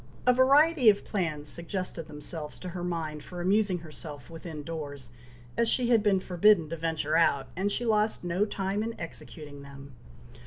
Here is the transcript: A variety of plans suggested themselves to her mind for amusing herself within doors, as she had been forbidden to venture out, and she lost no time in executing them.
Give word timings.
A 0.25 0.33
variety 0.33 0.89
of 0.89 1.05
plans 1.05 1.47
suggested 1.47 2.07
themselves 2.07 2.57
to 2.57 2.69
her 2.69 2.83
mind 2.83 3.21
for 3.23 3.39
amusing 3.39 3.77
herself 3.85 4.31
within 4.31 4.63
doors, 4.63 5.11
as 5.55 5.69
she 5.69 5.89
had 5.89 6.01
been 6.01 6.19
forbidden 6.19 6.69
to 6.69 6.75
venture 6.75 7.15
out, 7.17 7.49
and 7.55 7.71
she 7.71 7.85
lost 7.85 8.23
no 8.23 8.43
time 8.43 8.81
in 8.81 8.99
executing 8.99 9.61
them. 9.61 9.93